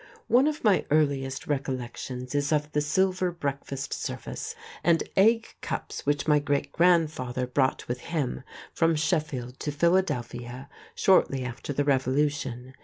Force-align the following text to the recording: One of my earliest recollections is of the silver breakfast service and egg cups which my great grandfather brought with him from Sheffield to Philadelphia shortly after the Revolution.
One 0.27 0.47
of 0.47 0.63
my 0.63 0.83
earliest 0.89 1.45
recollections 1.45 2.33
is 2.33 2.51
of 2.51 2.71
the 2.71 2.81
silver 2.81 3.31
breakfast 3.31 3.93
service 3.93 4.55
and 4.83 5.03
egg 5.15 5.49
cups 5.61 6.07
which 6.07 6.27
my 6.27 6.39
great 6.39 6.71
grandfather 6.71 7.45
brought 7.45 7.87
with 7.87 7.99
him 7.99 8.41
from 8.73 8.95
Sheffield 8.95 9.59
to 9.59 9.71
Philadelphia 9.71 10.69
shortly 10.95 11.43
after 11.45 11.71
the 11.71 11.83
Revolution. 11.85 12.73